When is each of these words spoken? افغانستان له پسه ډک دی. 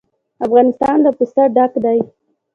افغانستان 0.45 0.95
له 1.05 1.11
پسه 1.17 1.43
ډک 1.55 1.71
دی. 1.83 1.99